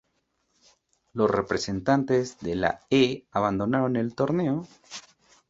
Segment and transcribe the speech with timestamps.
[1.13, 4.65] Los representantes de la e abandonaron el torneo.